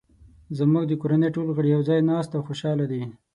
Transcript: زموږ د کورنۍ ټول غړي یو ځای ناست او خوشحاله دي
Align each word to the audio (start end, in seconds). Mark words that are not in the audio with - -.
زموږ 0.57 0.83
د 0.87 0.93
کورنۍ 1.01 1.29
ټول 1.35 1.47
غړي 1.57 1.69
یو 1.75 1.81
ځای 1.89 1.99
ناست 2.09 2.31
او 2.33 2.41
خوشحاله 2.47 2.85
دي 2.91 3.01